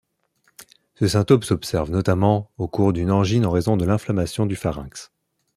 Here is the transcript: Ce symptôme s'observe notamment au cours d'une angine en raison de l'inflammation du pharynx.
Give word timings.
Ce 0.95 1.07
symptôme 1.09 1.43
s'observe 1.43 1.91
notamment 1.91 2.49
au 2.57 2.67
cours 2.67 2.91
d'une 2.91 3.11
angine 3.11 3.45
en 3.45 3.51
raison 3.51 3.77
de 3.77 3.85
l'inflammation 3.85 4.47
du 4.47 4.55
pharynx. 4.55 5.11